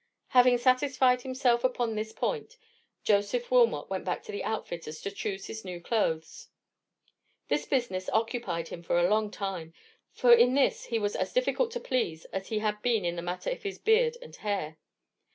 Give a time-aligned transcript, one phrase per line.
[0.29, 2.57] Having satisfied himself upon this point,
[3.03, 6.47] Joseph Wilmot went back to the outfitter's to choose his new clothes.
[7.49, 9.75] This business occupied him for a long time;
[10.11, 13.21] for in this he was as difficult to please as he had been in the
[13.21, 14.79] matter of his beard and hair.